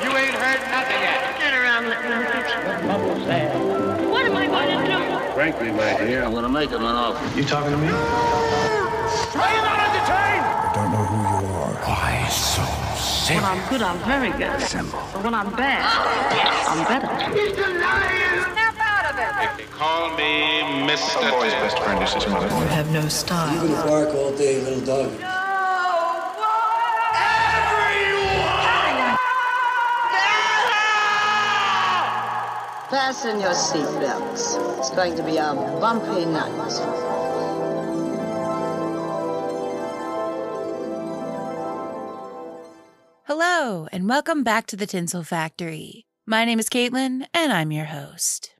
[0.00, 1.36] You ain't heard nothing yet.
[1.36, 4.08] Turn around, let me look at you.
[4.10, 5.34] What am I going to do?
[5.34, 7.38] Frankly, my dear, I'm gonna make him an offer.
[7.38, 7.88] You talking to me?
[7.88, 10.44] Are you not entertained?
[10.44, 11.74] I don't know who you are.
[11.84, 12.62] why so
[13.34, 14.60] When I'm good, I'm very good.
[14.60, 15.00] Simple.
[15.12, 15.82] But when I'm bad,
[16.68, 17.08] I'm better.
[17.36, 18.22] He's a liar!
[19.42, 21.26] If They call me Mr.
[21.26, 22.46] A boy's best friend is his mother.
[22.46, 23.66] You have no style.
[23.66, 25.31] gonna bark all day, little dog.
[32.92, 34.78] Fasten your seatbelts.
[34.78, 36.52] It's going to be a bumpy night.
[43.24, 46.04] Hello, and welcome back to the Tinsel Factory.
[46.26, 48.50] My name is Caitlin, and I'm your host.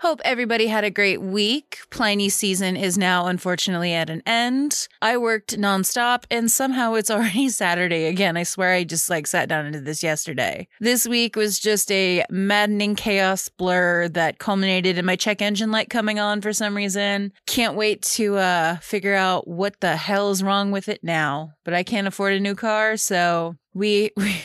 [0.00, 1.78] Hope everybody had a great week.
[1.90, 4.86] Pliny season is now unfortunately at an end.
[5.02, 8.36] I worked nonstop, and somehow it's already Saturday again.
[8.36, 10.68] I swear I just like sat down did this yesterday.
[10.78, 15.90] This week was just a maddening chaos blur that culminated in my check engine light
[15.90, 17.32] coming on for some reason.
[17.46, 21.54] Can't wait to uh figure out what the hell is wrong with it now.
[21.64, 24.36] But I can't afford a new car, so we we,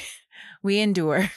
[0.63, 1.29] we endure.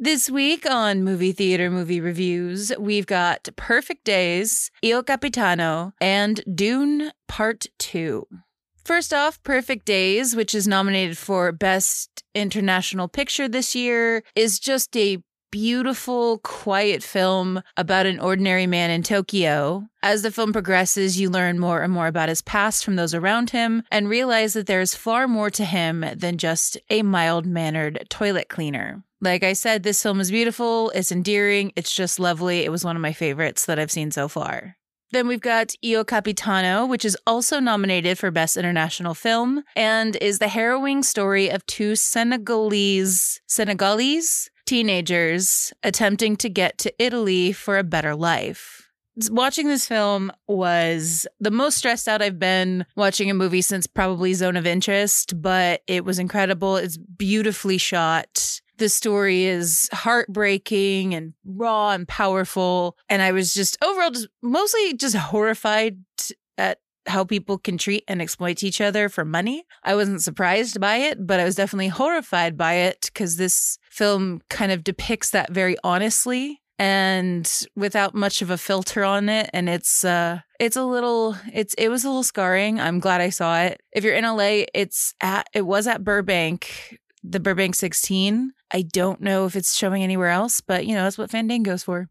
[0.00, 7.10] This week on Movie Theater Movie Reviews, we've got Perfect Days, Io Capitano, and Dune
[7.26, 8.24] Part 2.
[8.84, 14.96] First off, Perfect Days, which is nominated for Best International Picture this year, is just
[14.96, 15.18] a
[15.50, 19.88] beautiful, quiet film about an ordinary man in Tokyo.
[20.02, 23.50] As the film progresses, you learn more and more about his past from those around
[23.50, 28.06] him and realize that there is far more to him than just a mild mannered
[28.08, 29.02] toilet cleaner.
[29.20, 32.60] Like I said, this film is beautiful, it's endearing, it's just lovely.
[32.60, 34.76] It was one of my favorites that I've seen so far.
[35.10, 40.38] Then we've got Io Capitano, which is also nominated for Best International Film and is
[40.38, 47.84] the harrowing story of two Senegalese Senegalese teenagers attempting to get to Italy for a
[47.84, 48.90] better life.
[49.30, 54.34] Watching this film was the most stressed out I've been watching a movie since probably
[54.34, 56.76] Zone of Interest, but it was incredible.
[56.76, 58.60] It's beautifully shot.
[58.76, 62.96] The story is heartbreaking and raw and powerful.
[63.08, 65.96] And I was just overall just mostly just horrified
[66.58, 69.64] at how people can treat and exploit each other for money.
[69.82, 74.40] I wasn't surprised by it, but I was definitely horrified by it because this film
[74.50, 79.50] kind of depicts that very honestly and without much of a filter on it.
[79.52, 82.80] And it's uh it's a little it's it was a little scarring.
[82.80, 83.80] I'm glad i saw it.
[83.92, 89.20] If you're in la it's at it was at burbank the burbank 16 i don't
[89.20, 92.08] know if it's showing anywhere else but you know that's what fandango's for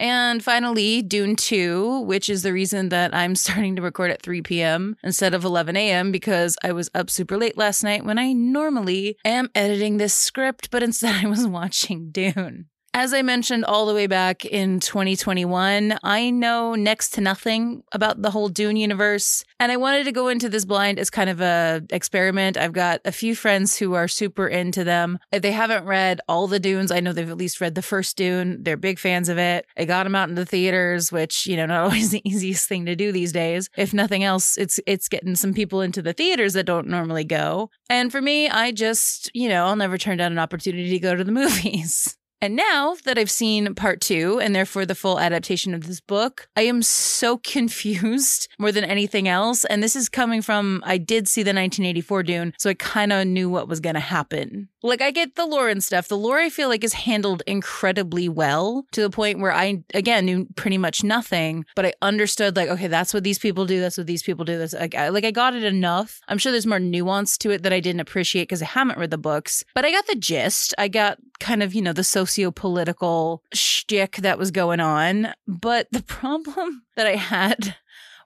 [0.00, 4.42] and finally, Dune 2, which is the reason that I'm starting to record at 3
[4.42, 4.96] p.m.
[5.02, 6.12] instead of 11 a.m.
[6.12, 10.70] because I was up super late last night when I normally am editing this script,
[10.70, 12.66] but instead I was watching Dune.
[13.00, 18.22] As I mentioned all the way back in 2021, I know next to nothing about
[18.22, 21.40] the whole Dune universe, and I wanted to go into this blind as kind of
[21.40, 22.56] a experiment.
[22.56, 25.20] I've got a few friends who are super into them.
[25.30, 28.16] If they haven't read all the Dunes, I know they've at least read the first
[28.16, 28.64] Dune.
[28.64, 29.64] They're big fans of it.
[29.76, 32.84] I got them out in the theaters, which, you know, not always the easiest thing
[32.86, 33.70] to do these days.
[33.76, 37.70] If nothing else, it's it's getting some people into the theaters that don't normally go.
[37.88, 41.14] And for me, I just, you know, I'll never turn down an opportunity to go
[41.14, 42.17] to the movies.
[42.40, 46.48] And now that I've seen part two and therefore the full adaptation of this book,
[46.56, 49.64] I am so confused more than anything else.
[49.64, 53.26] And this is coming from, I did see the 1984 Dune, so I kind of
[53.26, 54.68] knew what was going to happen.
[54.80, 56.06] Like, I get the lore and stuff.
[56.06, 60.24] The lore I feel like is handled incredibly well to the point where I, again,
[60.24, 63.80] knew pretty much nothing, but I understood, like, okay, that's what these people do.
[63.80, 64.56] That's what these people do.
[64.56, 66.20] That's like, I, like, I got it enough.
[66.28, 69.10] I'm sure there's more nuance to it that I didn't appreciate because I haven't read
[69.10, 70.74] the books, but I got the gist.
[70.78, 75.32] I got kind of, you know, the socio political shtick that was going on.
[75.46, 77.76] But the problem that I had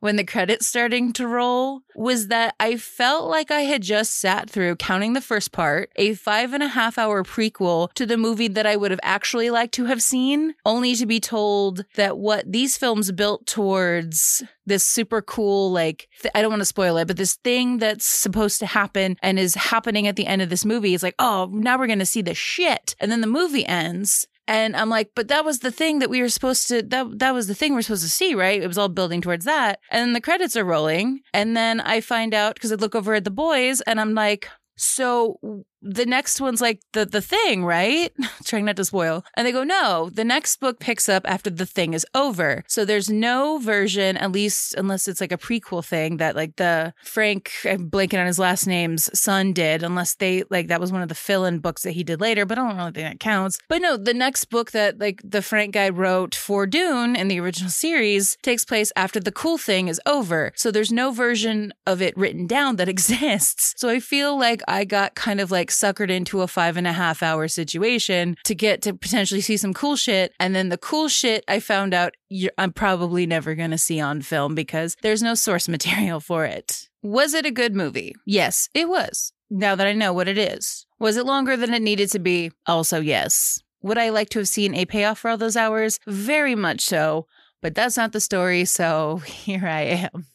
[0.02, 4.50] when the credits starting to roll was that I felt like I had just sat
[4.50, 8.48] through counting the first part, a five and a half hour prequel to the movie
[8.48, 12.50] that I would have actually liked to have seen, only to be told that what
[12.50, 17.06] these films built towards this super cool, like, th- I don't want to spoil it,
[17.06, 20.64] but this thing that's supposed to happen and is happening at the end of this
[20.64, 22.96] movie is like, oh, now we're going to see the shit.
[22.98, 24.26] And then the movie ends.
[24.52, 27.32] And I'm like, but that was the thing that we were supposed to that that
[27.32, 28.62] was the thing we're supposed to see, right?
[28.62, 29.78] It was all building towards that.
[29.90, 31.20] And then the credits are rolling.
[31.32, 34.48] And then I find out because I look over at the boys and I'm like,
[34.76, 38.12] so the next one's like the the thing, right?
[38.44, 39.24] Trying not to spoil.
[39.36, 42.62] And they go, no, the next book picks up after the thing is over.
[42.68, 46.94] So there's no version, at least unless it's like a prequel thing that like the
[47.02, 51.02] Frank, I'm blanking on his last name's son did, unless they like that was one
[51.02, 53.58] of the fill-in books that he did later, but I don't really think that counts.
[53.68, 57.40] But no, the next book that like the Frank guy wrote for Dune in the
[57.40, 60.52] original series takes place after the cool thing is over.
[60.54, 63.74] So there's no version of it written down that exists.
[63.76, 66.92] So I feel like I got kind of like suckered into a five and a
[66.92, 70.32] half hour situation to get to potentially see some cool shit.
[70.38, 74.00] And then the cool shit I found out you're, I'm probably never going to see
[74.00, 76.88] on film because there's no source material for it.
[77.02, 78.14] Was it a good movie?
[78.24, 79.32] Yes, it was.
[79.50, 80.86] Now that I know what it is.
[80.98, 82.52] Was it longer than it needed to be?
[82.66, 83.60] Also, yes.
[83.82, 85.98] Would I like to have seen a payoff for all those hours?
[86.06, 87.26] Very much so.
[87.60, 90.26] But that's not the story, so here I am.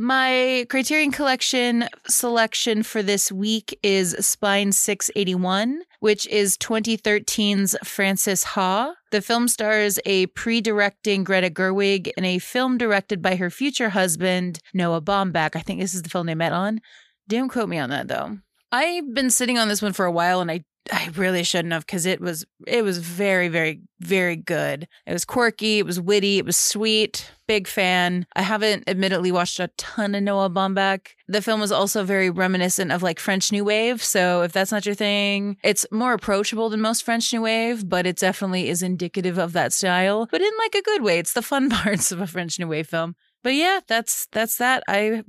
[0.00, 8.94] My Criterion Collection selection for this week is Spine 681, which is 2013's Frances Ha.
[9.10, 13.88] The film stars a pre directing Greta Gerwig in a film directed by her future
[13.88, 15.56] husband, Noah Baumbach.
[15.56, 16.80] I think this is the film they met on.
[17.26, 18.38] Don't quote me on that, though.
[18.70, 20.62] I've been sitting on this one for a while and I
[20.92, 24.88] I really shouldn't have because it was it was very very very good.
[25.06, 27.30] It was quirky, it was witty, it was sweet.
[27.46, 28.26] Big fan.
[28.36, 31.08] I haven't admittedly watched a ton of Noah Baumbach.
[31.28, 34.02] The film was also very reminiscent of like French New Wave.
[34.02, 38.06] So if that's not your thing, it's more approachable than most French New Wave, but
[38.06, 41.18] it definitely is indicative of that style, but in like a good way.
[41.18, 43.16] It's the fun parts of a French New Wave film.
[43.42, 44.82] But yeah, that's that's that.
[44.88, 45.22] I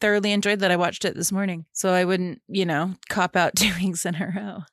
[0.00, 0.70] thoroughly enjoyed that.
[0.70, 4.16] I watched it this morning, so I wouldn't, you know, cop out two weeks in
[4.16, 4.64] a row.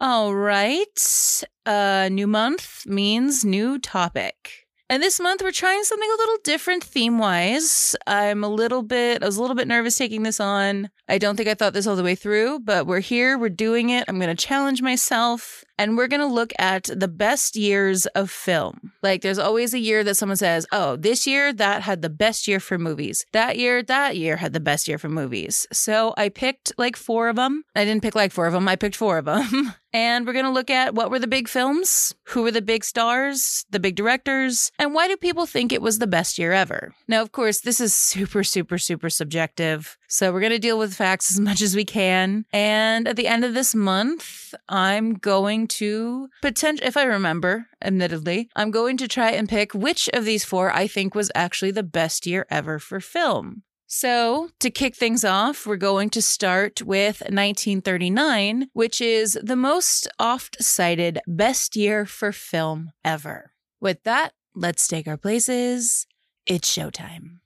[0.00, 1.44] All right.
[1.64, 4.66] Uh, new month means new topic.
[4.90, 7.96] And this month we're trying something a little different theme wise.
[8.06, 10.90] I'm a little bit, I was a little bit nervous taking this on.
[11.08, 13.90] I don't think I thought this all the way through, but we're here, we're doing
[13.90, 14.04] it.
[14.08, 18.30] I'm going to challenge myself and we're going to look at the best years of
[18.30, 18.92] film.
[19.02, 22.46] Like there's always a year that someone says, "Oh, this year that had the best
[22.48, 23.24] year for movies.
[23.32, 27.28] That year that year had the best year for movies." So I picked like 4
[27.28, 27.64] of them.
[27.74, 28.68] I didn't pick like 4 of them.
[28.68, 29.74] I picked 4 of them.
[29.94, 32.84] and we're going to look at what were the big films, who were the big
[32.84, 36.92] stars, the big directors, and why do people think it was the best year ever.
[37.06, 39.96] Now, of course, this is super super super subjective.
[40.08, 42.44] So we're going to deal with facts as much as we can.
[42.52, 48.48] And at the end of this month, I'm going to potential if I remember, admittedly,
[48.56, 51.82] I'm going to try and pick which of these four I think was actually the
[51.82, 53.62] best year ever for film.
[53.86, 60.08] So, to kick things off, we're going to start with 1939, which is the most
[60.18, 63.52] oft cited best year for film ever.
[63.80, 66.06] With that, let's take our places.
[66.46, 67.38] It's showtime.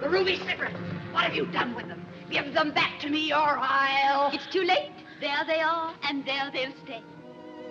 [0.00, 0.76] The ruby slippers.
[1.10, 2.06] What have you done with them?
[2.30, 4.30] Give them back to me, or I'll.
[4.32, 4.92] It's too late.
[5.20, 7.02] There they are, and there they'll stay.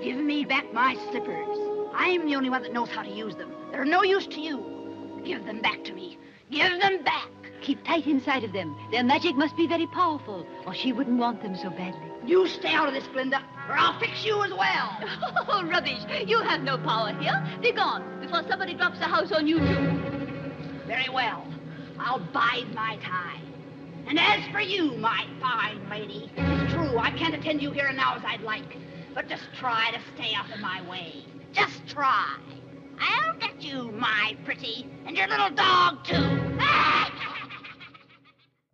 [0.01, 1.47] Give me back my slippers.
[1.94, 3.51] I'm the only one that knows how to use them.
[3.71, 5.21] They're no use to you.
[5.25, 6.17] Give them back to me.
[6.51, 7.29] Give them back.
[7.61, 8.77] Keep tight inside of them.
[8.91, 12.11] Their magic must be very powerful, or she wouldn't want them so badly.
[12.25, 14.97] You stay out of this, Glinda, or I'll fix you as well.
[15.49, 15.99] Oh, rubbish.
[16.27, 17.59] You have no power here.
[17.61, 20.83] Be gone before somebody drops a house on you, too.
[20.85, 21.47] Very well.
[21.97, 23.41] I'll bide my time.
[24.07, 27.97] And as for you, my fine lady, it's true, I can't attend you here and
[27.97, 28.77] now as I'd like.
[29.18, 31.25] But just try to stay out of my way.
[31.52, 32.38] Just try.
[33.00, 36.14] I'll get you, my pretty, and your little dog, too.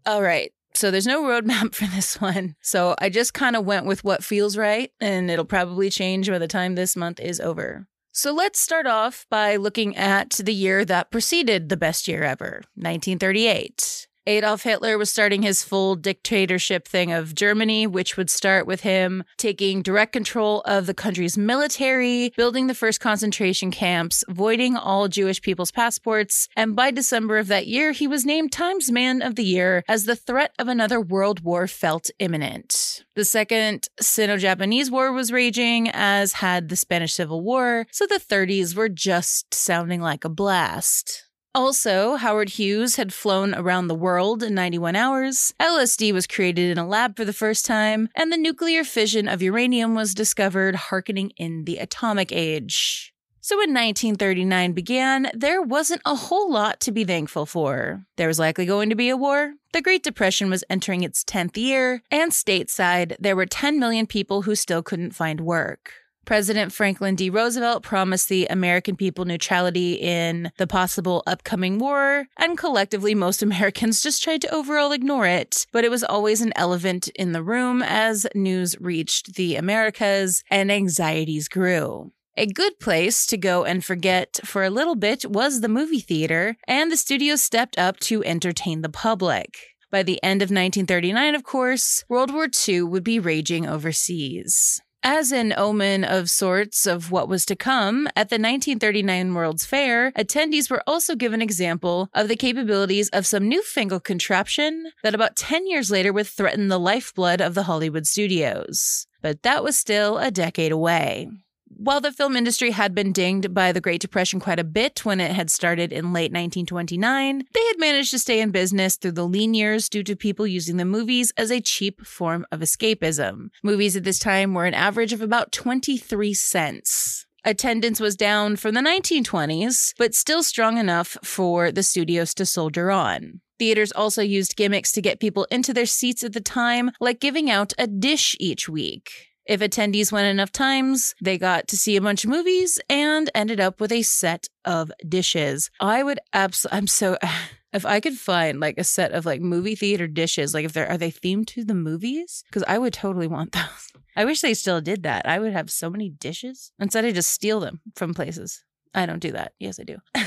[0.06, 0.52] All right.
[0.74, 2.58] So there's no roadmap for this one.
[2.60, 6.40] So I just kind of went with what feels right, and it'll probably change by
[6.40, 7.88] the time this month is over.
[8.12, 12.64] So let's start off by looking at the year that preceded the best year ever
[12.76, 14.08] 1938.
[14.26, 19.26] Adolf Hitler was starting his full dictatorship thing of Germany, which would start with him
[19.38, 25.42] taking direct control of the country's military, building the first concentration camps, voiding all Jewish
[25.42, 29.44] people's passports, and by December of that year, he was named Times Man of the
[29.44, 33.04] Year as the threat of another world war felt imminent.
[33.16, 38.22] The second Sino Japanese War was raging, as had the Spanish Civil War, so the
[38.22, 41.26] 30s were just sounding like a blast.
[41.56, 46.80] Also, Howard Hughes had flown around the world in 91 hours, LSD was created in
[46.80, 51.32] a lab for the first time, and the nuclear fission of uranium was discovered, harkening
[51.38, 53.14] in the atomic age.
[53.40, 58.06] So when 1939 began, there wasn't a whole lot to be thankful for.
[58.16, 61.58] There was likely going to be a war, the Great Depression was entering its 10th
[61.58, 65.94] year, and stateside, there were 10 million people who still couldn't find work.
[66.26, 67.30] President Franklin D.
[67.30, 74.02] Roosevelt promised the American people neutrality in the possible upcoming war, and collectively, most Americans
[74.02, 75.68] just tried to overall ignore it.
[75.72, 80.72] But it was always an elephant in the room as news reached the Americas and
[80.72, 82.12] anxieties grew.
[82.36, 86.58] A good place to go and forget for a little bit was the movie theater,
[86.68, 89.76] and the studio stepped up to entertain the public.
[89.92, 94.82] By the end of 1939, of course, World War II would be raging overseas.
[95.06, 100.14] As an omen of sorts of what was to come, at the 1939 World's Fair,
[100.14, 105.68] attendees were also given example of the capabilities of some newfangled contraption that about 10
[105.68, 109.06] years later would threaten the lifeblood of the Hollywood studios.
[109.22, 111.28] But that was still a decade away.
[111.78, 115.20] While the film industry had been dinged by the Great Depression quite a bit when
[115.20, 119.28] it had started in late 1929, they had managed to stay in business through the
[119.28, 123.50] lean years due to people using the movies as a cheap form of escapism.
[123.64, 127.26] Movies at this time were an average of about 23 cents.
[127.46, 132.90] Attendance was down from the 1920s, but still strong enough for the studios to soldier
[132.90, 133.42] on.
[133.60, 137.50] Theaters also used gimmicks to get people into their seats at the time, like giving
[137.50, 139.33] out a dish each week.
[139.46, 143.60] If attendees went enough times, they got to see a bunch of movies and ended
[143.60, 145.70] up with a set of dishes.
[145.82, 147.18] I would absolutely, I'm so,
[147.74, 150.90] if I could find like a set of like movie theater dishes, like if they're,
[150.90, 152.46] are they themed to the movies?
[152.48, 153.92] Because I would totally want those.
[154.16, 155.28] I wish they still did that.
[155.28, 156.72] I would have so many dishes.
[156.80, 158.64] Instead, I just steal them from places.
[158.94, 159.54] I don't do that.
[159.60, 159.98] Yes, I do.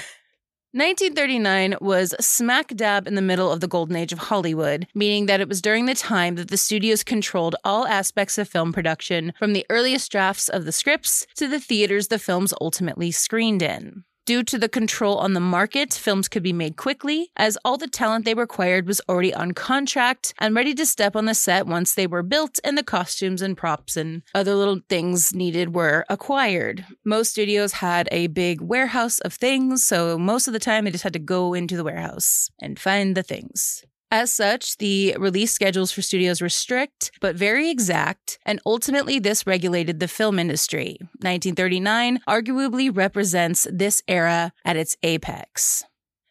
[0.76, 5.40] 1939 was smack dab in the middle of the golden age of Hollywood, meaning that
[5.40, 9.54] it was during the time that the studios controlled all aspects of film production, from
[9.54, 14.04] the earliest drafts of the scripts to the theaters the films ultimately screened in.
[14.26, 17.86] Due to the control on the market, films could be made quickly, as all the
[17.86, 21.94] talent they required was already on contract and ready to step on the set once
[21.94, 26.84] they were built and the costumes and props and other little things needed were acquired.
[27.04, 31.04] Most studios had a big warehouse of things, so most of the time they just
[31.04, 33.84] had to go into the warehouse and find the things.
[34.10, 39.46] As such, the release schedules for studios were strict, but very exact, and ultimately this
[39.46, 40.96] regulated the film industry.
[41.20, 45.84] 1939 arguably represents this era at its apex.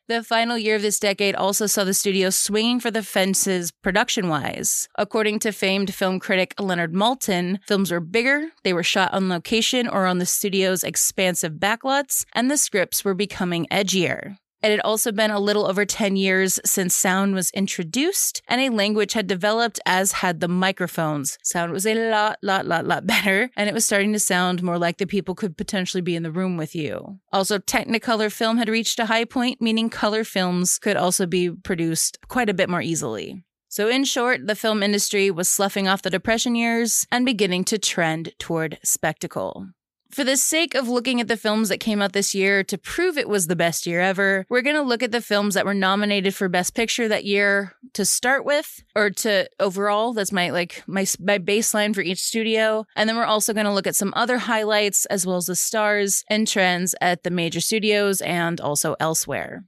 [0.08, 4.30] The final year of this decade also saw the studio swinging for the fences production
[4.30, 4.88] wise.
[5.00, 9.88] According to famed film critic Leonard Maltin, films were bigger, they were shot on location
[9.88, 14.38] or on the studio's expansive backlots, and the scripts were becoming edgier.
[14.66, 18.76] It had also been a little over 10 years since sound was introduced, and a
[18.76, 21.38] language had developed, as had the microphones.
[21.44, 24.80] Sound was a lot, lot, lot, lot better, and it was starting to sound more
[24.80, 27.20] like the people could potentially be in the room with you.
[27.32, 32.18] Also, Technicolor film had reached a high point, meaning color films could also be produced
[32.28, 33.44] quite a bit more easily.
[33.70, 37.78] So, in short, the film industry was sloughing off the Depression years and beginning to
[37.78, 39.68] trend toward spectacle.
[40.12, 43.18] For the sake of looking at the films that came out this year to prove
[43.18, 45.74] it was the best year ever, we're going to look at the films that were
[45.74, 50.14] nominated for Best Picture that year to start with, or to overall.
[50.14, 53.74] That's my like my my baseline for each studio, and then we're also going to
[53.74, 57.60] look at some other highlights as well as the stars and trends at the major
[57.60, 59.66] studios and also elsewhere.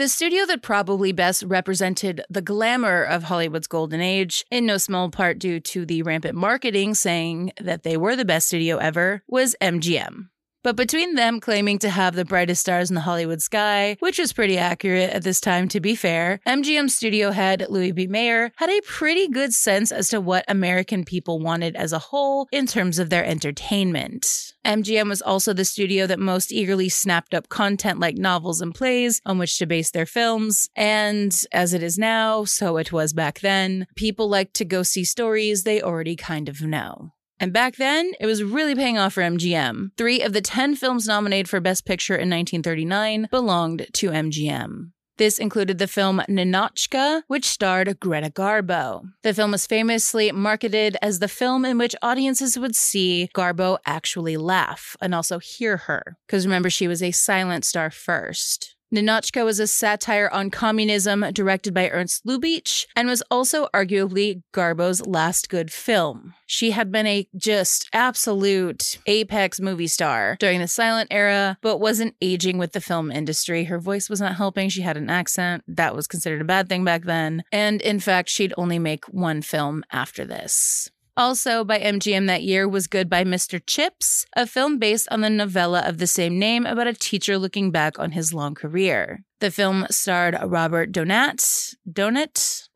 [0.00, 5.10] The studio that probably best represented the glamour of Hollywood's golden age, in no small
[5.10, 9.54] part due to the rampant marketing saying that they were the best studio ever, was
[9.60, 10.30] MGM.
[10.62, 14.32] But between them claiming to have the brightest stars in the Hollywood sky, which was
[14.32, 18.06] pretty accurate at this time to be fair, MGM studio head Louis B.
[18.06, 22.48] Mayer had a pretty good sense as to what American people wanted as a whole
[22.50, 24.49] in terms of their entertainment.
[24.64, 29.20] MGM was also the studio that most eagerly snapped up content like novels and plays
[29.24, 30.68] on which to base their films.
[30.76, 35.04] And as it is now, so it was back then, people like to go see
[35.04, 37.12] stories they already kind of know.
[37.40, 39.92] And back then, it was really paying off for MGM.
[39.96, 44.92] Three of the 10 films nominated for Best Picture in 1939 belonged to MGM.
[45.20, 49.02] This included the film Ninotchka, which starred Greta Garbo.
[49.22, 54.38] The film was famously marketed as the film in which audiences would see Garbo actually
[54.38, 56.16] laugh and also hear her.
[56.26, 58.76] Because remember, she was a silent star first.
[58.92, 65.06] Ninotchka was a satire on communism directed by Ernst Lubitsch and was also arguably Garbo's
[65.06, 66.34] last good film.
[66.46, 72.16] She had been a just absolute apex movie star during the silent era, but wasn't
[72.20, 73.64] aging with the film industry.
[73.64, 74.68] Her voice was not helping.
[74.68, 75.62] She had an accent.
[75.68, 77.44] That was considered a bad thing back then.
[77.52, 80.90] And in fact, she'd only make one film after this.
[81.20, 83.60] Also by MGM that year was Goodbye Mr.
[83.66, 87.70] Chips, a film based on the novella of the same name about a teacher looking
[87.70, 89.22] back on his long career.
[89.40, 91.74] The film starred Robert Donat,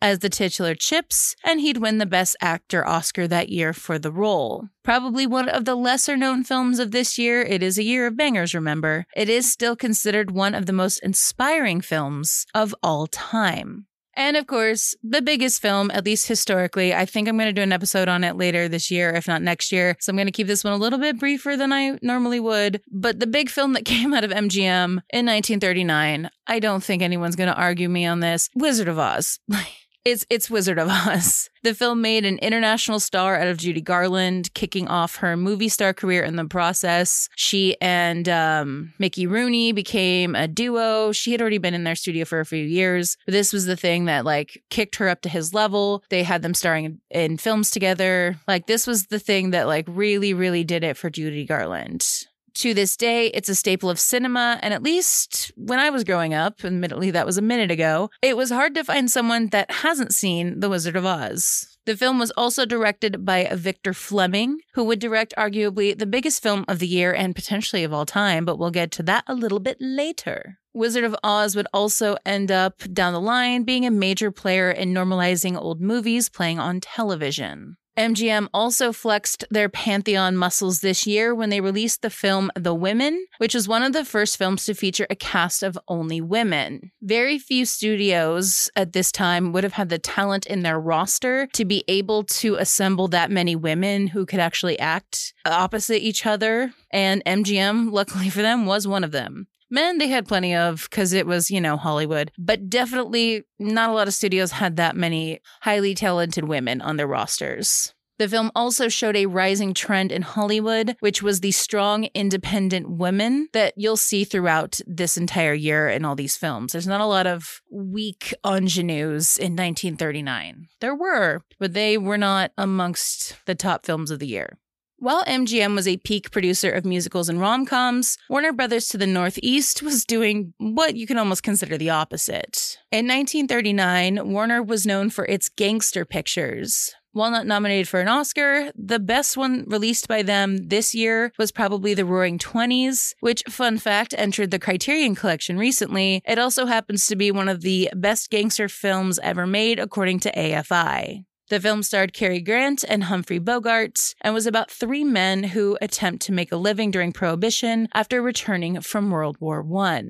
[0.02, 4.12] as the titular Chips, and he'd win the Best Actor Oscar that year for the
[4.12, 4.68] role.
[4.82, 8.18] Probably one of the lesser known films of this year, it is a year of
[8.18, 9.06] bangers, remember.
[9.16, 13.86] It is still considered one of the most inspiring films of all time.
[14.16, 17.62] And of course, the biggest film, at least historically, I think I'm going to do
[17.62, 19.96] an episode on it later this year, if not next year.
[20.00, 22.80] So I'm going to keep this one a little bit briefer than I normally would.
[22.90, 27.36] But the big film that came out of MGM in 1939, I don't think anyone's
[27.36, 29.38] going to argue me on this Wizard of Oz.
[30.04, 31.48] It's it's Wizard of Oz.
[31.62, 35.94] The film made an international star out of Judy Garland, kicking off her movie star
[35.94, 37.28] career in the process.
[37.36, 41.12] She and um, Mickey Rooney became a duo.
[41.12, 44.04] She had already been in their studio for a few years, this was the thing
[44.04, 46.04] that like kicked her up to his level.
[46.10, 48.36] They had them starring in, in films together.
[48.46, 52.74] Like this was the thing that like really really did it for Judy Garland to
[52.74, 54.58] this day, it's a staple of cinema.
[54.62, 58.36] And at least when I was growing up, admittedly, that was a minute ago, it
[58.36, 61.74] was hard to find someone that hasn't seen The Wizard of Oz.
[61.86, 66.64] The film was also directed by Victor Fleming, who would direct arguably the biggest film
[66.66, 69.60] of the year and potentially of all time, but we'll get to that a little
[69.60, 70.58] bit later.
[70.72, 74.94] Wizard of Oz would also end up down the line being a major player in
[74.94, 77.76] normalizing old movies playing on television.
[77.96, 83.26] MGM also flexed their Pantheon muscles this year when they released the film The Women,
[83.38, 86.90] which was one of the first films to feature a cast of only women.
[87.00, 91.64] Very few studios at this time would have had the talent in their roster to
[91.64, 96.72] be able to assemble that many women who could actually act opposite each other.
[96.90, 99.46] And MGM, luckily for them, was one of them.
[99.74, 103.92] Men, they had plenty of because it was, you know, Hollywood, but definitely not a
[103.92, 107.92] lot of studios had that many highly talented women on their rosters.
[108.20, 113.48] The film also showed a rising trend in Hollywood, which was the strong, independent women
[113.52, 116.70] that you'll see throughout this entire year in all these films.
[116.70, 120.68] There's not a lot of weak ingenues in 1939.
[120.80, 124.56] There were, but they were not amongst the top films of the year.
[125.04, 129.06] While MGM was a peak producer of musicals and rom coms, Warner Brothers to the
[129.06, 132.78] Northeast was doing what you can almost consider the opposite.
[132.90, 136.94] In 1939, Warner was known for its gangster pictures.
[137.12, 141.52] While not nominated for an Oscar, the best one released by them this year was
[141.52, 146.22] probably The Roaring Twenties, which, fun fact, entered the Criterion Collection recently.
[146.24, 150.32] It also happens to be one of the best gangster films ever made, according to
[150.32, 151.26] AFI.
[151.54, 156.26] The film starred Cary Grant and Humphrey Bogart and was about three men who attempt
[156.26, 160.02] to make a living during Prohibition after returning from World War I.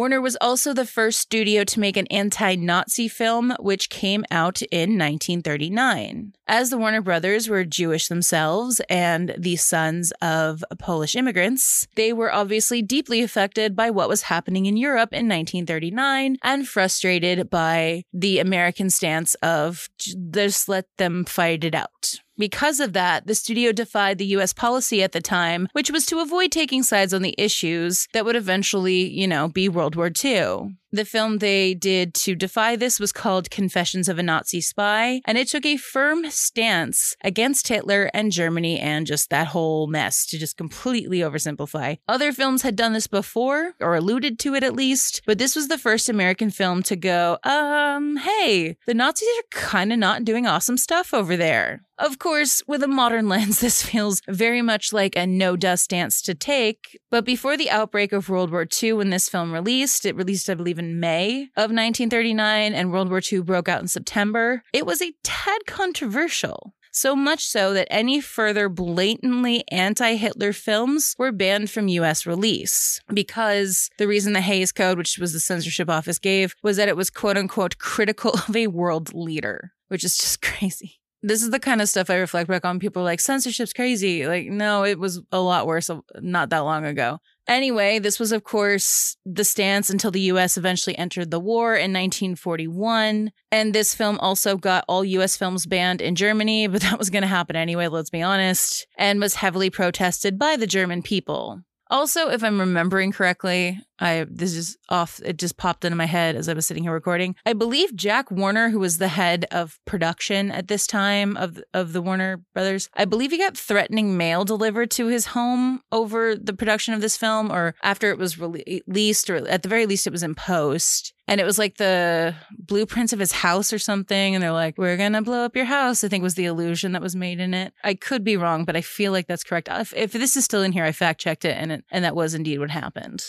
[0.00, 4.62] Warner was also the first studio to make an anti Nazi film, which came out
[4.62, 6.32] in 1939.
[6.46, 12.32] As the Warner brothers were Jewish themselves and the sons of Polish immigrants, they were
[12.32, 18.38] obviously deeply affected by what was happening in Europe in 1939 and frustrated by the
[18.38, 22.20] American stance of just let them fight it out.
[22.38, 26.20] Because of that, the studio defied the US policy at the time, which was to
[26.20, 30.76] avoid taking sides on the issues that would eventually, you know, be World War II.
[30.92, 35.38] The film they did to defy this was called Confessions of a Nazi Spy, and
[35.38, 40.36] it took a firm stance against Hitler and Germany and just that whole mess to
[40.38, 41.98] just completely oversimplify.
[42.08, 45.68] Other films had done this before, or alluded to it at least, but this was
[45.68, 50.44] the first American film to go, um, hey, the Nazis are kind of not doing
[50.44, 51.82] awesome stuff over there.
[52.00, 56.22] Of course, with a modern lens, this feels very much like a no dust stance
[56.22, 56.98] to take.
[57.10, 60.54] But before the outbreak of World War II, when this film released, it released, I
[60.54, 65.00] believe, in May of 1939, and World War II broke out in September, it was
[65.00, 66.74] a tad controversial.
[66.92, 73.00] So much so that any further blatantly anti Hitler films were banned from US release.
[73.12, 76.96] Because the reason the Hays Code, which was the censorship office, gave was that it
[76.96, 81.60] was quote unquote critical of a world leader, which is just crazy this is the
[81.60, 82.78] kind of stuff I reflect back on.
[82.78, 84.26] People like censorship's crazy.
[84.26, 87.18] Like, no, it was a lot worse not that long ago.
[87.46, 91.92] Anyway, this was, of course, the stance until the US eventually entered the war in
[91.92, 93.32] 1941.
[93.50, 97.22] And this film also got all US films banned in Germany, but that was going
[97.22, 101.60] to happen anyway, let's be honest, and was heavily protested by the German people.
[101.90, 105.20] Also, if I'm remembering correctly, I this is off.
[105.24, 107.34] It just popped into my head as I was sitting here recording.
[107.44, 111.92] I believe Jack Warner, who was the head of production at this time of of
[111.92, 116.54] the Warner Brothers, I believe he got threatening mail delivered to his home over the
[116.54, 120.12] production of this film, or after it was released, or at the very least, it
[120.12, 121.12] was in post.
[121.30, 124.34] And it was like the blueprints of his house or something.
[124.34, 126.90] And they're like, we're going to blow up your house, I think was the illusion
[126.92, 127.72] that was made in it.
[127.84, 129.68] I could be wrong, but I feel like that's correct.
[129.70, 132.16] If, if this is still in here, I fact checked it and, it, and that
[132.16, 133.24] was indeed what happened.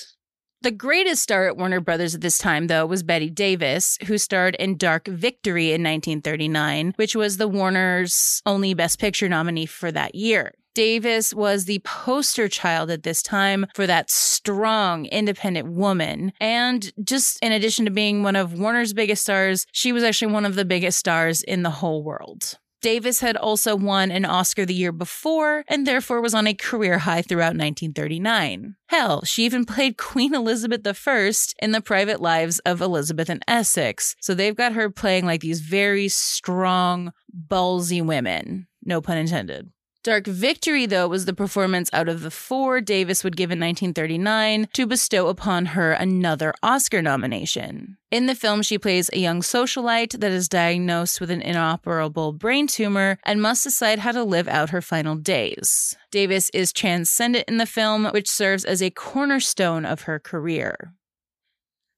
[0.64, 4.56] The greatest star at Warner Brothers at this time, though, was Bette Davis, who starred
[4.56, 10.16] in Dark Victory in 1939, which was the Warner's only Best Picture nominee for that
[10.16, 10.54] year.
[10.74, 16.32] Davis was the poster child at this time for that strong, independent woman.
[16.40, 20.46] And just in addition to being one of Warner's biggest stars, she was actually one
[20.46, 22.58] of the biggest stars in the whole world.
[22.82, 26.98] Davis had also won an Oscar the year before and therefore was on a career
[26.98, 28.76] high throughout 1939.
[28.88, 31.32] Hell, she even played Queen Elizabeth I
[31.62, 34.16] in the private lives of Elizabeth and Essex.
[34.20, 37.14] So they've got her playing like these very strong,
[37.48, 38.68] ballsy women.
[38.84, 39.70] No pun intended.
[40.04, 44.68] Dark Victory, though, was the performance out of the four Davis would give in 1939
[44.74, 47.98] to bestow upon her another Oscar nomination.
[48.10, 52.66] In the film, she plays a young socialite that is diagnosed with an inoperable brain
[52.66, 55.96] tumor and must decide how to live out her final days.
[56.10, 60.94] Davis is transcendent in the film, which serves as a cornerstone of her career.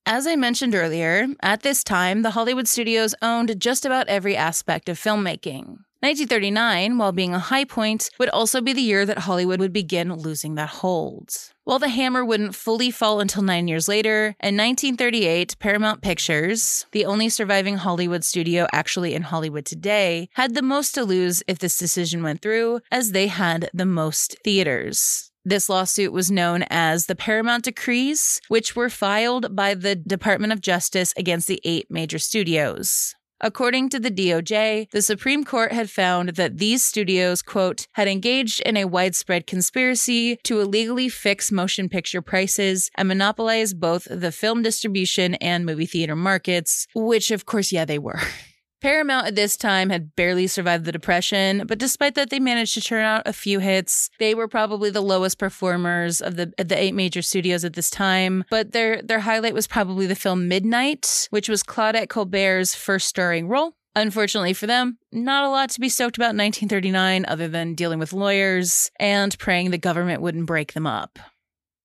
[0.05, 4.89] As I mentioned earlier, at this time, the Hollywood studios owned just about every aspect
[4.89, 5.77] of filmmaking.
[6.03, 10.13] 1939, while being a high point, would also be the year that Hollywood would begin
[10.13, 11.33] losing that hold.
[11.63, 17.05] While the hammer wouldn't fully fall until nine years later, in 1938, Paramount Pictures, the
[17.05, 21.77] only surviving Hollywood studio actually in Hollywood today, had the most to lose if this
[21.77, 25.31] decision went through, as they had the most theaters.
[25.45, 30.59] This lawsuit was known as the Paramount Decrees, which were filed by the Department of
[30.59, 33.15] Justice against the eight major studios.
[33.45, 38.61] According to the DOJ, the Supreme Court had found that these studios, quote, had engaged
[38.61, 44.61] in a widespread conspiracy to illegally fix motion picture prices and monopolize both the film
[44.61, 48.21] distribution and movie theater markets, which, of course, yeah, they were.
[48.83, 52.81] Paramount at this time had barely survived the Depression, but despite that, they managed to
[52.81, 54.09] turn out a few hits.
[54.19, 58.43] They were probably the lowest performers of the the eight major studios at this time,
[58.49, 63.47] but their their highlight was probably the film Midnight, which was Claudette Colbert's first starring
[63.47, 63.73] role.
[63.95, 67.99] Unfortunately for them, not a lot to be stoked about in 1939 other than dealing
[67.99, 71.19] with lawyers and praying the government wouldn't break them up.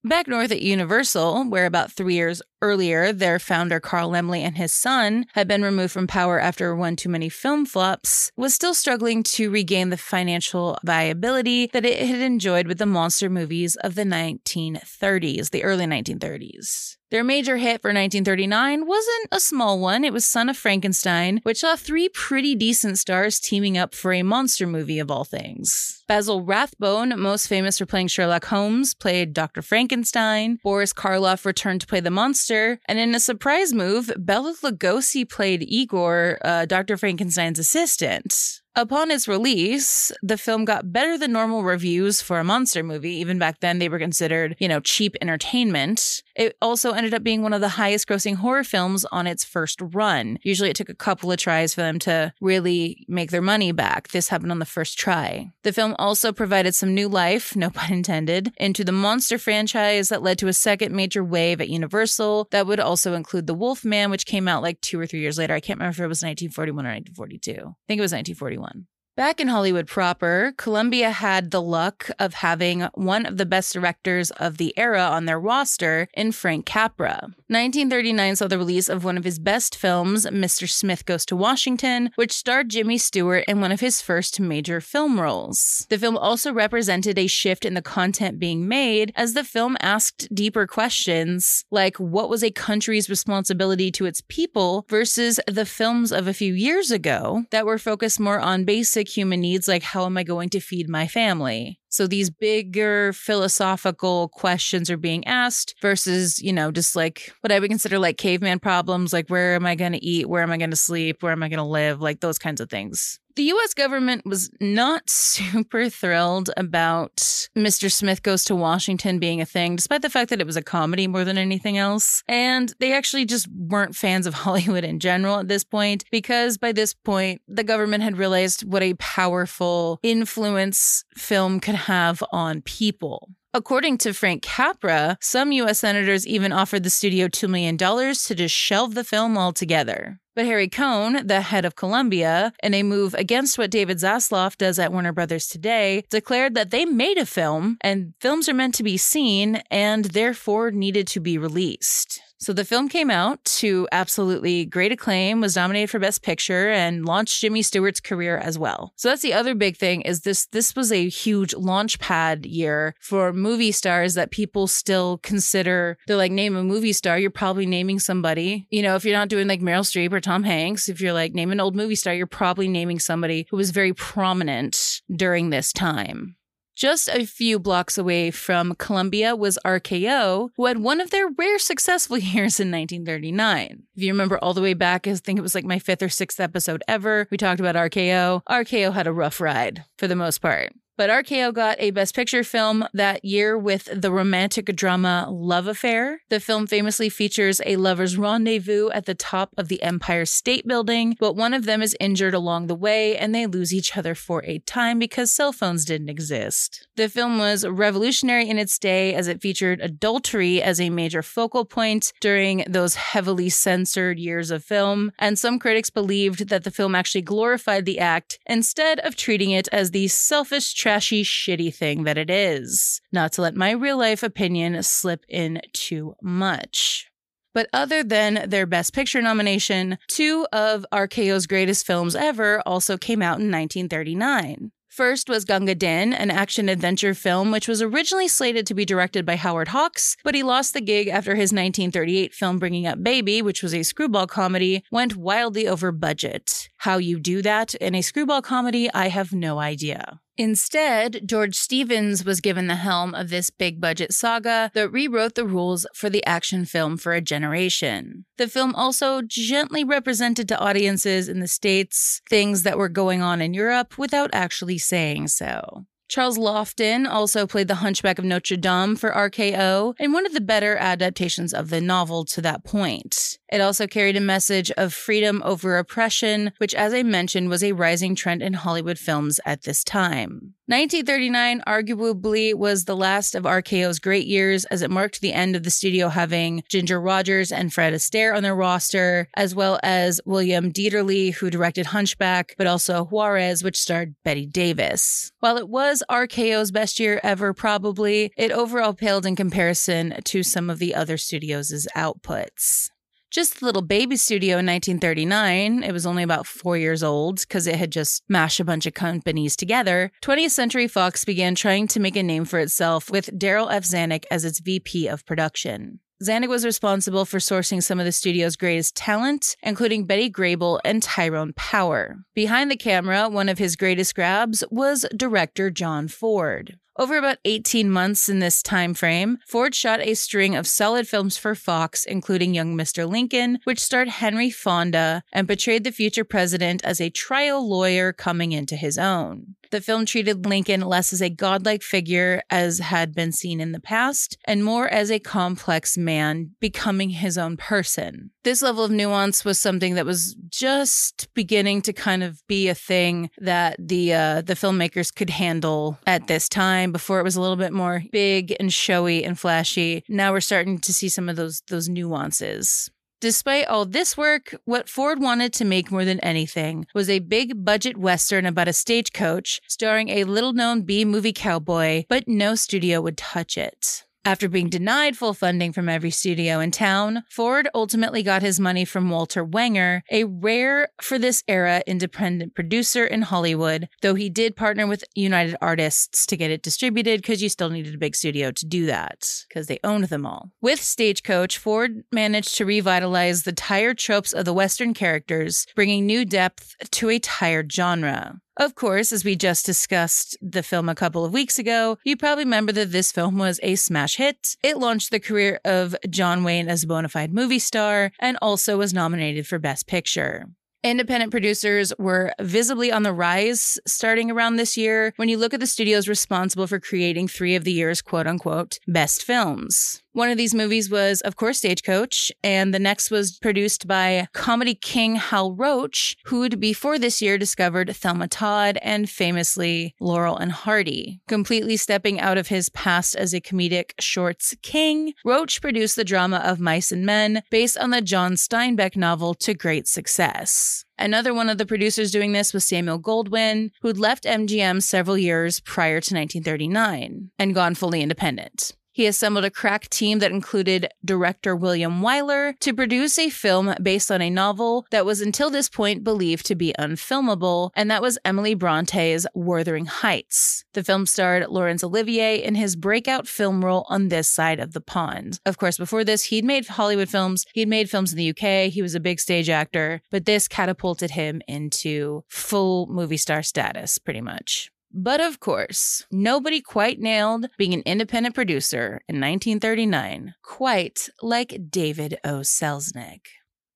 [0.04, 4.72] Back north at Universal, where about three years earlier their founder Carl Laemmle and his
[4.72, 9.24] son had been removed from power after one too many film flops, was still struggling
[9.24, 14.04] to regain the financial viability that it had enjoyed with the monster movies of the
[14.04, 16.97] 1930s, the early 1930s.
[17.10, 20.04] Their major hit for 1939 wasn't a small one.
[20.04, 24.22] It was Son of Frankenstein, which saw three pretty decent stars teaming up for a
[24.22, 26.04] monster movie of all things.
[26.06, 29.62] Basil Rathbone, most famous for playing Sherlock Holmes, played Dr.
[29.62, 30.58] Frankenstein.
[30.62, 32.78] Boris Karloff returned to play the monster.
[32.86, 36.98] And in a surprise move, Bela Lugosi played Igor, uh, Dr.
[36.98, 38.60] Frankenstein's assistant.
[38.78, 43.14] Upon its release, the film got better than normal reviews for a monster movie.
[43.14, 46.22] Even back then, they were considered, you know, cheap entertainment.
[46.36, 49.80] It also ended up being one of the highest grossing horror films on its first
[49.82, 50.38] run.
[50.44, 54.08] Usually it took a couple of tries for them to really make their money back.
[54.08, 55.50] This happened on the first try.
[55.64, 60.22] The film also provided some new life, no pun intended, into the monster franchise that
[60.22, 64.24] led to a second major wave at Universal that would also include The Wolfman, which
[64.24, 65.54] came out like two or three years later.
[65.54, 67.52] I can't remember if it was 1941 or 1942.
[67.52, 68.86] I think it was 1941 one.
[69.18, 74.30] Back in Hollywood proper, Columbia had the luck of having one of the best directors
[74.30, 77.22] of the era on their roster in Frank Capra.
[77.48, 80.70] 1939 saw the release of one of his best films, Mr.
[80.70, 85.18] Smith Goes to Washington, which starred Jimmy Stewart in one of his first major film
[85.18, 85.88] roles.
[85.90, 90.32] The film also represented a shift in the content being made as the film asked
[90.32, 96.28] deeper questions like what was a country's responsibility to its people versus the films of
[96.28, 100.16] a few years ago that were focused more on basic human needs like how am
[100.16, 101.80] I going to feed my family?
[101.88, 107.58] So these bigger philosophical questions are being asked versus, you know, just like what I
[107.58, 110.28] would consider like caveman problems, like where am I going to eat?
[110.28, 111.22] Where am I going to sleep?
[111.22, 112.00] Where am I going to live?
[112.00, 113.18] Like those kinds of things.
[113.38, 117.18] The US government was not super thrilled about
[117.56, 117.88] Mr.
[117.88, 121.06] Smith Goes to Washington being a thing, despite the fact that it was a comedy
[121.06, 122.24] more than anything else.
[122.26, 126.72] And they actually just weren't fans of Hollywood in general at this point, because by
[126.72, 133.30] this point, the government had realized what a powerful influence film could have on people.
[133.54, 135.78] According to Frank Capra, some U.S.
[135.78, 140.20] senators even offered the studio $2 million to just shelve the film altogether.
[140.36, 144.78] But Harry Cohn, the head of Columbia, in a move against what David Zaslav does
[144.78, 148.84] at Warner Brothers today, declared that they made a film and films are meant to
[148.84, 152.20] be seen and therefore needed to be released.
[152.38, 157.04] So the film came out to absolutely great acclaim, was nominated for Best Picture, and
[157.04, 158.92] launched Jimmy Stewart's career as well.
[158.96, 162.94] So that's the other big thing is this this was a huge launch pad year
[163.00, 167.66] for movie stars that people still consider they're like name a movie star, you're probably
[167.66, 168.66] naming somebody.
[168.70, 171.34] You know, if you're not doing like Meryl Streep or Tom Hanks, if you're like
[171.34, 175.72] name an old movie star, you're probably naming somebody who was very prominent during this
[175.72, 176.36] time.
[176.78, 181.58] Just a few blocks away from Columbia was RKO, who had one of their rare
[181.58, 183.82] successful years in 1939.
[183.96, 186.08] If you remember all the way back, I think it was like my fifth or
[186.08, 188.42] sixth episode ever, we talked about RKO.
[188.48, 190.72] RKO had a rough ride for the most part.
[190.98, 196.22] But RKO got a Best Picture film that year with the romantic drama Love Affair.
[196.28, 201.16] The film famously features a lover's rendezvous at the top of the Empire State Building,
[201.20, 204.44] but one of them is injured along the way and they lose each other for
[204.44, 206.88] a time because cell phones didn't exist.
[206.96, 211.64] The film was revolutionary in its day as it featured adultery as a major focal
[211.64, 216.96] point during those heavily censored years of film, and some critics believed that the film
[216.96, 222.16] actually glorified the act instead of treating it as the selfish trashy, shitty thing that
[222.16, 223.02] it is.
[223.12, 227.10] Not to let my real life opinion slip in too much.
[227.52, 233.20] But other than their Best Picture nomination, two of RKO's greatest films ever also came
[233.20, 234.72] out in 1939.
[234.88, 239.26] First was Gunga Din, an action adventure film which was originally slated to be directed
[239.26, 243.42] by Howard Hawks, but he lost the gig after his 1938 film Bringing Up Baby,
[243.42, 246.70] which was a screwball comedy, went wildly over budget.
[246.78, 250.20] How you do that in a screwball comedy, I have no idea.
[250.40, 255.44] Instead, George Stevens was given the helm of this big budget saga that rewrote the
[255.44, 258.24] rules for the action film for a generation.
[258.36, 263.42] The film also gently represented to audiences in the States things that were going on
[263.42, 265.86] in Europe without actually saying so.
[266.08, 270.40] Charles Laughton also played the Hunchback of Notre Dame for RKO and one of the
[270.40, 273.38] better adaptations of the novel to that point.
[273.50, 277.72] It also carried a message of freedom over oppression, which, as I mentioned, was a
[277.72, 280.54] rising trend in Hollywood films at this time.
[280.66, 285.62] 1939 arguably was the last of RKO's great years as it marked the end of
[285.62, 290.70] the studio having Ginger Rogers and Fred Astaire on their roster, as well as William
[290.70, 295.32] Dieterle, who directed Hunchback, but also Juarez, which starred Bette Davis.
[295.40, 300.68] While it was RKO's best year ever, probably, it overall paled in comparison to some
[300.68, 302.90] of the other studios' outputs
[303.30, 305.82] just a little baby studio in 1939.
[305.82, 308.94] It was only about four years old because it had just mashed a bunch of
[308.94, 310.10] companies together.
[310.22, 313.84] 20th Century Fox began trying to make a name for itself with Darryl F.
[313.84, 316.00] Zanuck as its VP of production.
[316.22, 321.00] Zanuck was responsible for sourcing some of the studio's greatest talent, including Betty Grable and
[321.00, 322.16] Tyrone Power.
[322.34, 326.76] Behind the camera, one of his greatest grabs was director John Ford.
[326.98, 331.38] Over about 18 months in this time frame, Ford shot a string of solid films
[331.38, 333.08] for Fox, including Young Mr.
[333.08, 338.50] Lincoln, which starred Henry Fonda and portrayed the future president as a trial lawyer coming
[338.50, 339.54] into his own.
[339.70, 343.80] The film treated Lincoln less as a godlike figure as had been seen in the
[343.80, 348.30] past, and more as a complex man becoming his own person.
[348.44, 352.74] This level of nuance was something that was just beginning to kind of be a
[352.74, 356.92] thing that the uh, the filmmakers could handle at this time.
[356.92, 360.02] Before it was a little bit more big and showy and flashy.
[360.08, 362.90] Now we're starting to see some of those those nuances.
[363.20, 367.64] Despite all this work, what Ford wanted to make more than anything was a big
[367.64, 373.00] budget western about a stagecoach starring a little known B movie cowboy, but no studio
[373.00, 374.04] would touch it.
[374.28, 378.84] After being denied full funding from every studio in town, Ford ultimately got his money
[378.84, 384.54] from Walter Wanger, a rare for this era independent producer in Hollywood, though he did
[384.54, 388.50] partner with United Artists to get it distributed because you still needed a big studio
[388.50, 390.50] to do that because they owned them all.
[390.60, 396.26] With Stagecoach, Ford managed to revitalize the tired tropes of the Western characters, bringing new
[396.26, 398.42] depth to a tired genre.
[398.58, 402.42] Of course, as we just discussed the film a couple of weeks ago, you probably
[402.42, 404.56] remember that this film was a smash hit.
[404.64, 408.76] It launched the career of John Wayne as a bona fide movie star and also
[408.76, 410.46] was nominated for Best Picture.
[410.82, 415.60] Independent producers were visibly on the rise starting around this year when you look at
[415.60, 420.02] the studios responsible for creating three of the year's quote unquote best films.
[420.12, 424.74] One of these movies was, of course, Stagecoach, and the next was produced by comedy
[424.74, 431.20] king Hal Roach, who'd before this year discovered Thelma Todd and famously Laurel and Hardy.
[431.28, 436.38] Completely stepping out of his past as a comedic shorts king, Roach produced the drama
[436.38, 440.84] of Mice and Men based on the John Steinbeck novel to great success.
[440.98, 445.60] Another one of the producers doing this was Samuel Goldwyn, who'd left MGM several years
[445.60, 448.72] prior to 1939 and gone fully independent.
[448.98, 454.10] He assembled a crack team that included director William Wyler to produce a film based
[454.10, 458.18] on a novel that was until this point believed to be unfilmable, and that was
[458.24, 460.64] Emily Bronte's Wuthering Heights.
[460.72, 464.80] The film starred Laurence Olivier in his breakout film role on this side of the
[464.80, 465.38] pond.
[465.46, 468.82] Of course, before this, he'd made Hollywood films, he'd made films in the UK, he
[468.82, 474.22] was a big stage actor, but this catapulted him into full movie star status, pretty
[474.22, 474.72] much.
[474.92, 482.18] But of course, nobody quite nailed being an independent producer in 1939, quite like David
[482.24, 482.40] O.
[482.40, 483.20] Selznick.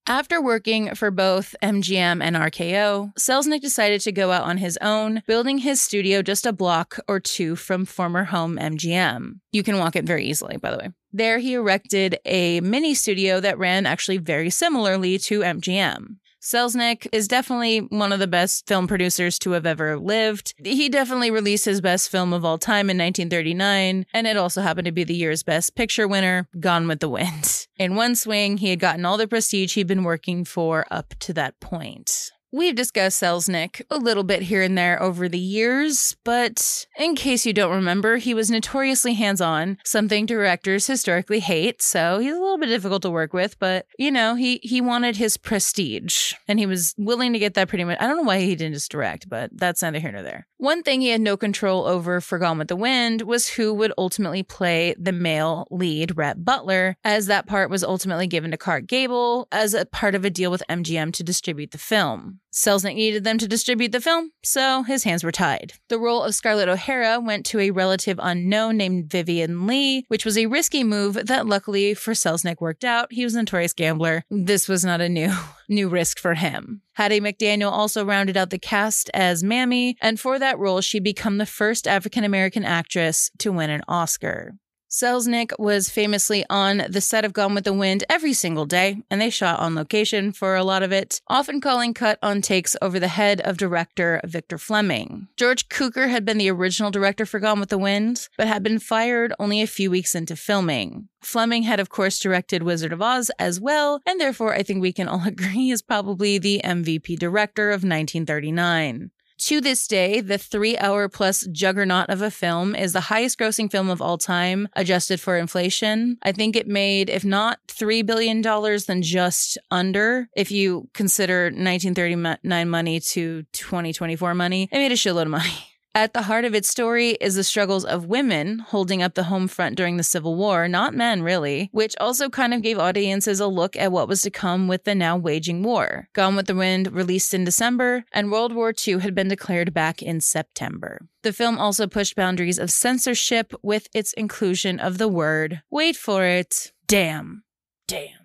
[0.09, 5.23] After working for both MGM and RKO, Selznick decided to go out on his own,
[5.29, 9.35] building his studio just a block or two from former home MGM.
[9.53, 10.89] You can walk it very easily, by the way.
[11.13, 16.17] There, he erected a mini studio that ran actually very similarly to MGM.
[16.43, 20.55] Selznick is definitely one of the best film producers to have ever lived.
[20.59, 24.87] He definitely released his best film of all time in 1939, and it also happened
[24.87, 27.69] to be the year's best picture winner, Gone with the Wind.
[27.79, 31.33] In one swing, he had gotten all the prestige he'd been working for up to
[31.35, 32.33] that point.
[32.55, 37.47] We've discussed Selznick a little bit here and there over the years, but in case
[37.47, 42.39] you don't remember, he was notoriously hands on, something directors historically hate, so he's a
[42.39, 46.59] little bit difficult to work with, but you know, he, he wanted his prestige and
[46.59, 47.97] he was willing to get that pretty much.
[47.99, 50.47] I don't know why he didn't just direct, but that's neither here nor there.
[50.59, 53.95] One thing he had no control over for Gone with the Wind was who would
[53.97, 58.89] ultimately play the male lead, Rhett Butler, as that part was ultimately given to Clark
[58.89, 62.41] Gable as a part of a deal with MGM to distribute the film.
[62.53, 65.73] Selznick needed them to distribute the film, so his hands were tied.
[65.89, 70.37] The role of Scarlett O'Hara went to a relative unknown named Vivien Leigh, which was
[70.37, 73.11] a risky move that luckily for Selznick worked out.
[73.11, 74.25] He was a notorious gambler.
[74.31, 75.33] This was not a new
[75.69, 76.83] new risk for him.
[76.95, 81.39] Hattie McDaniel also rounded out the cast as Mammy, and for that role, she became
[81.39, 84.55] the first African American actress to win an Oscar.
[84.93, 89.23] Selznick was famously on the set of Gone with the Wind every single day, and
[89.23, 93.01] they shot on location for a lot of it, often calling cut on takes over
[93.01, 95.29] the head of director Victor Fleming.
[95.35, 98.79] George Cukor had been the original director for Gone with the Wind, but had been
[98.79, 101.09] fired only a few weeks into filming.
[101.23, 104.93] Fleming had, of course, directed Wizard of Oz as well, and therefore I think we
[104.93, 109.11] can all agree is probably the MVP director of 1939.
[109.47, 113.69] To this day, the three hour plus juggernaut of a film is the highest grossing
[113.69, 116.17] film of all time, adjusted for inflation.
[116.23, 120.29] I think it made, if not $3 billion, then just under.
[120.37, 125.67] If you consider 1939 money to 2024 money, it made a shitload of money.
[125.95, 129.47] At the heart of its story is the struggles of women holding up the home
[129.47, 133.47] front during the Civil War, not men really, which also kind of gave audiences a
[133.47, 136.09] look at what was to come with the now waging war.
[136.15, 140.03] Gone with the Wind released in December, and World War II had been declared back
[140.03, 141.07] in September.
[141.23, 146.25] The film also pushed boundaries of censorship with its inclusion of the word, wait for
[146.25, 147.45] it, damn.
[147.87, 148.22] Damn.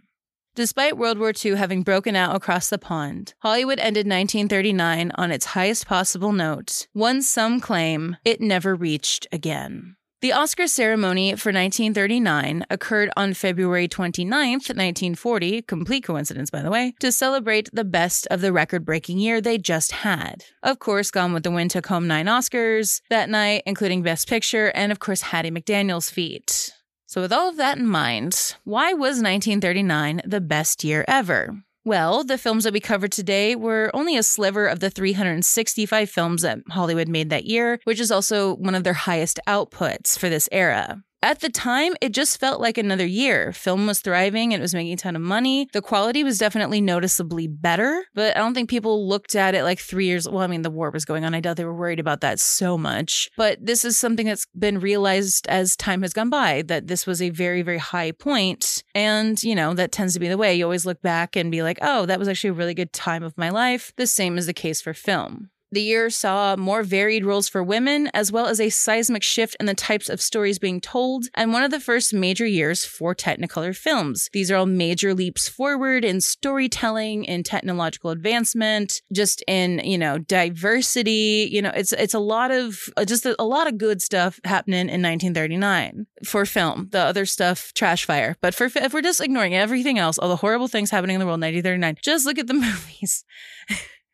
[0.57, 5.45] Despite World War II having broken out across the pond, Hollywood ended 1939 on its
[5.45, 9.97] highest possible note, one some claim it never reached again.
[10.21, 16.95] The Oscar ceremony for 1939 occurred on February 29th, 1940, complete coincidence by the way,
[17.01, 20.43] to celebrate the best of the record breaking year they just had.
[20.63, 24.71] Of course, Gone with the Wind took home nine Oscars that night, including Best Picture
[24.73, 26.73] and, of course, Hattie McDaniel's feat.
[27.09, 31.63] So, with all of that in mind, why was 1939 the best year ever?
[31.85, 36.41] Well, the films that we covered today were only a sliver of the 365 films
[36.41, 40.49] that Hollywood made that year, which is also one of their highest outputs for this
[40.51, 41.01] era.
[41.23, 43.51] At the time, it just felt like another year.
[43.51, 45.67] Film was thriving and it was making a ton of money.
[45.73, 49.79] The quality was definitely noticeably better, but I don't think people looked at it like
[49.79, 50.29] three years.
[50.29, 51.33] Well, I mean, the war was going on.
[51.33, 53.31] I doubt they were worried about that so much.
[53.35, 57.19] But this is something that's been realized as time has gone by that this was
[57.19, 58.83] a very, very high point.
[58.93, 60.53] And, you know, that tends to be the way.
[60.53, 63.23] You always look back and be like, oh, that was actually a really good time
[63.23, 63.91] of my life.
[63.97, 65.49] The same is the case for film.
[65.71, 69.65] The year saw more varied roles for women, as well as a seismic shift in
[69.65, 73.75] the types of stories being told, and one of the first major years for Technicolor
[73.75, 74.29] films.
[74.31, 80.17] These are all major leaps forward in storytelling, in technological advancement, just in, you know,
[80.17, 81.49] diversity.
[81.51, 84.39] You know, it's it's a lot of uh, just a, a lot of good stuff
[84.45, 86.87] happening in 1939 for film.
[86.91, 88.37] The other stuff, trash fire.
[88.39, 91.25] But for if we're just ignoring everything else, all the horrible things happening in the
[91.25, 93.25] world in 1939, just look at the movies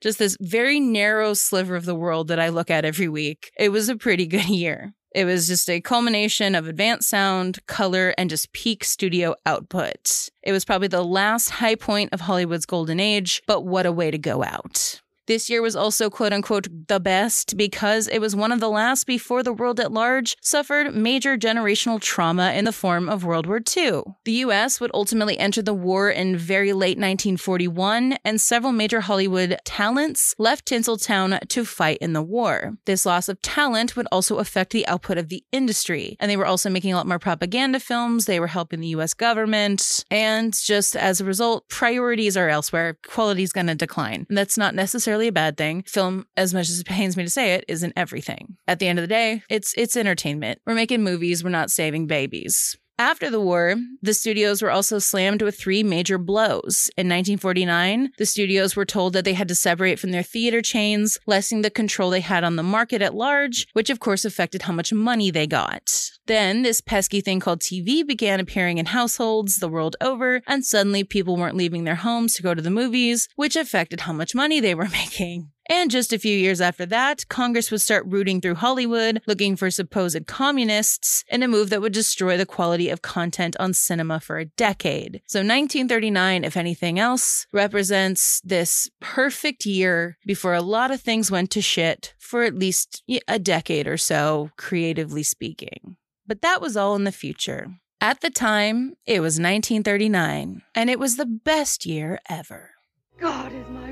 [0.04, 3.52] just this very narrow sliver of the world that I look at every week.
[3.58, 4.94] It was a pretty good year.
[5.16, 10.30] It was just a culmination of advanced sound, color, and just peak studio output.
[10.42, 14.12] It was probably the last high point of Hollywood's golden age, but what a way
[14.12, 15.03] to go out.
[15.26, 19.08] This year was also quote unquote the best because it was one of the last
[19.08, 23.62] before the world at large suffered major generational trauma in the form of World War
[23.76, 24.02] II.
[24.26, 29.58] The US would ultimately enter the war in very late 1941, and several major Hollywood
[29.64, 32.74] talents left Tinseltown to fight in the war.
[32.86, 36.46] This loss of talent would also affect the output of the industry, and they were
[36.46, 40.98] also making a lot more propaganda films, they were helping the US government, and just
[40.98, 42.98] as a result, priorities are elsewhere.
[43.08, 44.26] Quality is going to decline.
[44.28, 45.84] And that's not necessarily a bad thing.
[45.84, 48.58] Film, as much as it pains me to say it, isn't everything.
[48.68, 50.60] At the end of the day, it's it's entertainment.
[50.66, 52.78] We're making movies, we're not saving babies.
[53.04, 56.90] After the war, the studios were also slammed with three major blows.
[56.96, 61.20] In 1949, the studios were told that they had to separate from their theater chains,
[61.28, 64.72] lessening the control they had on the market at large, which of course affected how
[64.72, 66.12] much money they got.
[66.28, 71.04] Then, this pesky thing called TV began appearing in households the world over, and suddenly
[71.04, 74.62] people weren't leaving their homes to go to the movies, which affected how much money
[74.62, 75.52] they were making.
[75.70, 79.72] And just a few years after that, Congress would start rooting through Hollywood, looking for
[79.72, 84.40] supposed communists, in a move that would destroy the quality of content on cinema for
[84.40, 85.22] a decade.
[85.28, 91.50] So 1939, if anything else, represents this perfect year before a lot of things went
[91.52, 95.96] to shit for at least a decade or so, creatively speaking.
[96.28, 97.68] But that was all in the future.
[98.02, 102.72] At the time, it was 1939, and it was the best year ever.
[103.18, 103.83] God is my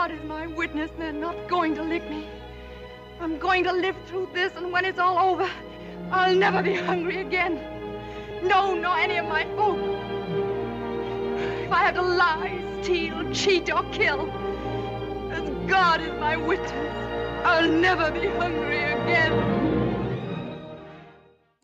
[0.00, 2.28] God is my witness, they're not going to lick me.
[3.20, 5.50] I'm going to live through this, and when it's all over,
[6.12, 7.54] I'll never be hungry again.
[8.44, 9.80] No, nor any of my folk.
[11.64, 14.30] If I have to lie, steal, cheat, or kill,
[15.32, 19.67] as God is my witness, I'll never be hungry again.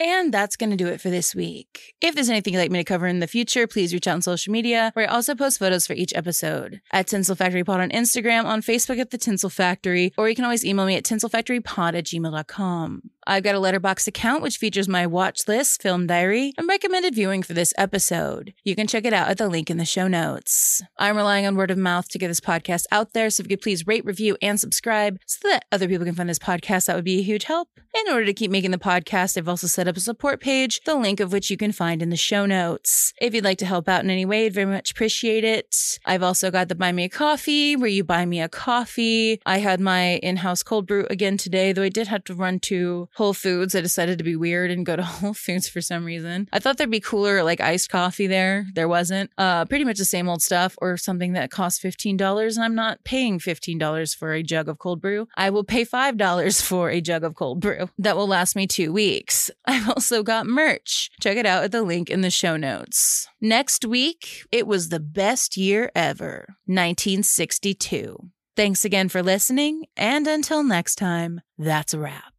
[0.00, 1.94] And that's going to do it for this week.
[2.00, 4.22] If there's anything you'd like me to cover in the future, please reach out on
[4.22, 6.80] social media, where I also post photos for each episode.
[6.92, 10.44] At Tinsel Factory Pod on Instagram, on Facebook at The Tinsel Factory, or you can
[10.44, 13.02] always email me at tinselfactorypod at gmail.com.
[13.26, 17.42] I've got a Letterboxd account which features my watch list, film diary, and recommended viewing
[17.42, 18.52] for this episode.
[18.64, 20.82] You can check it out at the link in the show notes.
[20.98, 23.56] I'm relying on word of mouth to get this podcast out there, so if you
[23.56, 26.96] could please rate, review, and subscribe so that other people can find this podcast, that
[26.96, 27.68] would be a huge help.
[27.94, 30.96] In order to keep making the podcast, I've also set up a support page, the
[30.96, 33.12] link of which you can find in the show notes.
[33.20, 35.98] If you'd like to help out in any way, I'd very much appreciate it.
[36.04, 39.40] I've also got the Buy Me a Coffee, where you buy me a coffee.
[39.46, 43.08] I had my in-house cold brew again today, though I did have to run to
[43.14, 43.74] Whole Foods.
[43.74, 46.48] I decided to be weird and go to Whole Foods for some reason.
[46.52, 48.66] I thought there'd be cooler, like iced coffee there.
[48.74, 49.30] There wasn't.
[49.38, 52.56] Uh, pretty much the same old stuff or something that costs $15.
[52.56, 55.28] And I'm not paying $15 for a jug of cold brew.
[55.36, 57.88] I will pay $5 for a jug of cold brew.
[57.98, 59.50] That will last me two weeks.
[59.66, 61.10] I've also got merch.
[61.20, 63.28] Check it out at the link in the show notes.
[63.40, 68.30] Next week, it was the best year ever 1962.
[68.56, 69.84] Thanks again for listening.
[69.96, 72.33] And until next time, that's a wrap.